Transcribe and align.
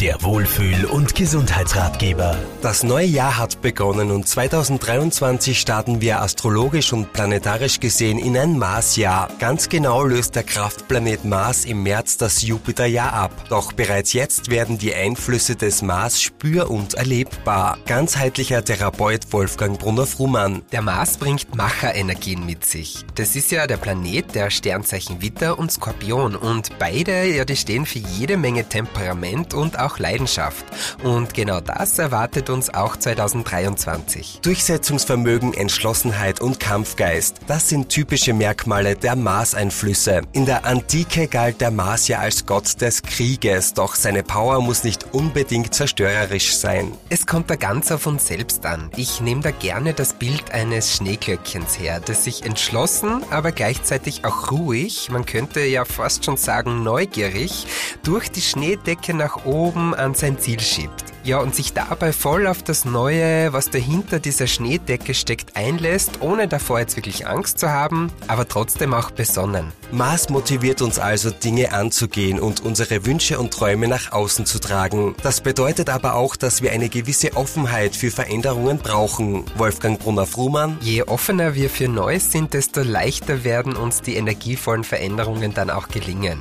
Der 0.00 0.22
Wohlfühl- 0.22 0.84
und 0.84 1.16
Gesundheitsratgeber. 1.16 2.36
Das 2.62 2.84
neue 2.84 3.06
Jahr 3.06 3.36
hat 3.36 3.60
begonnen 3.62 4.12
und 4.12 4.28
2023 4.28 5.58
starten 5.58 6.00
wir 6.00 6.22
astrologisch 6.22 6.92
und 6.92 7.12
planetarisch 7.12 7.80
gesehen 7.80 8.20
in 8.20 8.36
ein 8.36 8.56
Marsjahr. 8.56 9.28
Ganz 9.40 9.68
genau 9.68 10.04
löst 10.04 10.36
der 10.36 10.44
Kraftplanet 10.44 11.24
Mars 11.24 11.64
im 11.64 11.82
März 11.82 12.16
das 12.16 12.42
Jupiterjahr 12.42 13.12
ab. 13.12 13.32
Doch 13.48 13.72
bereits 13.72 14.12
jetzt 14.12 14.50
werden 14.50 14.78
die 14.78 14.94
Einflüsse 14.94 15.56
des 15.56 15.82
Mars 15.82 16.22
spür- 16.22 16.70
und 16.70 16.94
erlebbar. 16.94 17.78
Ganzheitlicher 17.84 18.64
Therapeut 18.64 19.32
Wolfgang 19.32 19.80
Brunner-Frumann. 19.80 20.62
Der 20.70 20.82
Mars 20.82 21.16
bringt 21.16 21.56
Macherenergien 21.56 22.46
mit 22.46 22.64
sich. 22.64 23.04
Das 23.16 23.34
ist 23.34 23.50
ja 23.50 23.66
der 23.66 23.78
Planet 23.78 24.32
der 24.36 24.50
Sternzeichen 24.50 25.22
Witter 25.22 25.58
und 25.58 25.72
Skorpion 25.72 26.36
und 26.36 26.78
beide, 26.78 27.24
ja, 27.24 27.44
die 27.44 27.56
stehen 27.56 27.84
für 27.84 27.98
jede 27.98 28.36
Menge 28.36 28.68
Temperament 28.68 29.54
und 29.54 29.76
auch 29.76 29.87
auch 29.88 29.98
Leidenschaft. 29.98 30.66
Und 31.02 31.34
genau 31.34 31.60
das 31.60 31.98
erwartet 31.98 32.50
uns 32.50 32.72
auch 32.72 32.96
2023. 32.96 34.40
Durchsetzungsvermögen, 34.42 35.54
Entschlossenheit 35.54 36.40
und 36.40 36.60
Kampfgeist, 36.60 37.36
das 37.46 37.68
sind 37.68 37.88
typische 37.88 38.34
Merkmale 38.34 38.96
der 38.96 39.16
Mars-Einflüsse. 39.16 40.22
In 40.32 40.44
der 40.44 40.66
Antike 40.66 41.26
galt 41.28 41.60
der 41.60 41.70
Mars 41.70 42.08
ja 42.08 42.18
als 42.18 42.44
Gott 42.44 42.80
des 42.80 43.02
Krieges, 43.02 43.72
doch 43.74 43.94
seine 43.94 44.22
Power 44.22 44.60
muss 44.60 44.84
nicht 44.84 45.14
unbedingt 45.14 45.74
zerstörerisch 45.74 46.56
sein. 46.56 46.92
Es 47.08 47.26
kommt 47.26 47.48
da 47.48 47.56
ganz 47.56 47.90
auf 47.90 48.06
uns 48.06 48.26
selbst 48.26 48.66
an. 48.66 48.90
Ich 48.96 49.20
nehme 49.20 49.40
da 49.40 49.50
gerne 49.50 49.94
das 49.94 50.12
Bild 50.12 50.50
eines 50.52 50.94
Schneeglöckchens 50.96 51.78
her, 51.78 52.00
das 52.04 52.24
sich 52.24 52.44
entschlossen, 52.44 53.22
aber 53.30 53.52
gleichzeitig 53.52 54.24
auch 54.24 54.50
ruhig, 54.50 55.08
man 55.10 55.24
könnte 55.24 55.60
ja 55.64 55.84
fast 55.84 56.24
schon 56.24 56.36
sagen 56.36 56.82
neugierig, 56.82 57.66
durch 58.02 58.30
die 58.30 58.42
Schneedecke 58.42 59.14
nach 59.14 59.44
oben 59.46 59.77
oben 59.78 59.94
an 59.94 60.14
sein 60.14 60.38
Ziel 60.38 60.58
schiebt. 60.58 61.07
Ja, 61.28 61.40
und 61.40 61.54
sich 61.54 61.74
dabei 61.74 62.14
voll 62.14 62.46
auf 62.46 62.62
das 62.62 62.86
Neue, 62.86 63.52
was 63.52 63.68
dahinter 63.68 64.18
dieser 64.18 64.46
Schneedecke 64.46 65.12
steckt, 65.12 65.56
einlässt, 65.56 66.22
ohne 66.22 66.48
davor 66.48 66.80
jetzt 66.80 66.96
wirklich 66.96 67.26
Angst 67.26 67.58
zu 67.58 67.68
haben, 67.68 68.10
aber 68.28 68.48
trotzdem 68.48 68.94
auch 68.94 69.10
besonnen. 69.10 69.70
Mars 69.92 70.30
motiviert 70.30 70.80
uns 70.80 70.98
also, 70.98 71.30
Dinge 71.30 71.72
anzugehen 71.74 72.40
und 72.40 72.60
unsere 72.60 73.04
Wünsche 73.04 73.38
und 73.38 73.52
Träume 73.52 73.88
nach 73.88 74.10
außen 74.12 74.46
zu 74.46 74.58
tragen. 74.58 75.14
Das 75.22 75.42
bedeutet 75.42 75.90
aber 75.90 76.14
auch, 76.14 76.34
dass 76.34 76.62
wir 76.62 76.72
eine 76.72 76.88
gewisse 76.88 77.36
Offenheit 77.36 77.94
für 77.94 78.10
Veränderungen 78.10 78.78
brauchen. 78.78 79.44
Wolfgang 79.56 79.98
Brunner-Frumann. 79.98 80.78
Je 80.80 81.02
offener 81.02 81.54
wir 81.54 81.68
für 81.68 81.88
Neues 81.88 82.32
sind, 82.32 82.54
desto 82.54 82.80
leichter 82.80 83.44
werden 83.44 83.76
uns 83.76 84.00
die 84.00 84.16
energievollen 84.16 84.84
Veränderungen 84.84 85.52
dann 85.52 85.68
auch 85.68 85.88
gelingen. 85.88 86.40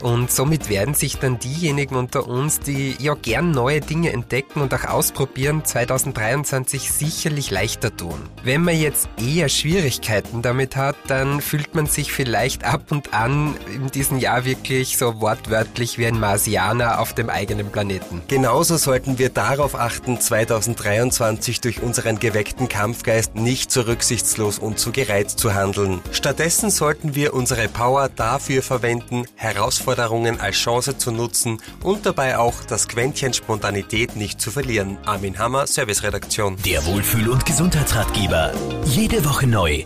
Und 0.00 0.30
somit 0.30 0.68
werden 0.68 0.94
sich 0.94 1.18
dann 1.18 1.40
diejenigen 1.40 1.96
unter 1.96 2.28
uns, 2.28 2.60
die 2.60 2.94
ja 3.00 3.14
gern 3.14 3.50
neue 3.50 3.80
Dinge 3.80 4.12
entdecken, 4.12 4.27
entdecken 4.28 4.60
und 4.60 4.74
auch 4.74 4.84
ausprobieren 4.84 5.64
2023 5.64 6.92
sicherlich 6.92 7.50
leichter 7.50 7.96
tun. 7.96 8.20
Wenn 8.44 8.62
man 8.62 8.78
jetzt 8.78 9.08
eher 9.18 9.48
Schwierigkeiten 9.48 10.42
damit 10.42 10.76
hat, 10.76 10.96
dann 11.06 11.40
fühlt 11.40 11.74
man 11.74 11.86
sich 11.86 12.12
vielleicht 12.12 12.64
ab 12.64 12.90
und 12.90 13.14
an 13.14 13.56
in 13.74 13.86
diesem 13.86 14.18
Jahr 14.18 14.44
wirklich 14.44 14.98
so 14.98 15.22
wortwörtlich 15.22 15.96
wie 15.96 16.06
ein 16.06 16.20
Marsianer 16.20 17.00
auf 17.00 17.14
dem 17.14 17.30
eigenen 17.30 17.70
Planeten. 17.70 18.20
Genauso 18.28 18.76
sollten 18.76 19.18
wir 19.18 19.30
darauf 19.30 19.74
achten, 19.74 20.20
2023 20.20 21.62
durch 21.62 21.82
unseren 21.82 22.18
geweckten 22.18 22.68
Kampfgeist 22.68 23.34
nicht 23.34 23.72
so 23.72 23.80
rücksichtslos 23.80 24.58
und 24.58 24.78
zu 24.78 24.92
gereizt 24.92 25.38
zu 25.38 25.54
handeln. 25.54 26.02
Stattdessen 26.12 26.68
sollten 26.68 27.14
wir 27.14 27.32
unsere 27.32 27.68
Power 27.68 28.10
dafür 28.14 28.62
verwenden, 28.62 29.24
Herausforderungen 29.36 30.38
als 30.38 30.56
Chance 30.56 30.98
zu 30.98 31.12
nutzen 31.12 31.62
und 31.82 32.04
dabei 32.04 32.36
auch 32.36 32.62
das 32.68 32.88
Quäntchen 32.88 33.32
Spontanität 33.32 34.17
nicht 34.18 34.40
zu 34.40 34.50
verlieren. 34.50 34.98
Armin 35.06 35.38
Hammer, 35.38 35.66
Serviceredaktion. 35.66 36.56
Der 36.64 36.84
Wohlfühl- 36.84 37.28
und 37.28 37.46
Gesundheitsratgeber. 37.46 38.52
Jede 38.84 39.24
Woche 39.24 39.46
neu 39.46 39.84